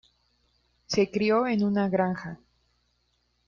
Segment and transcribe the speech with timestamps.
[0.87, 2.39] Se crio en una granja.